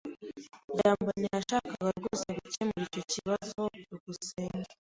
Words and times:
byambo 0.75 1.09
ntiyashakaga 1.19 1.89
rwose 1.97 2.27
gukemura 2.43 2.83
icyo 2.89 3.01
kibazo. 3.11 3.59
byukusenge 3.81 4.71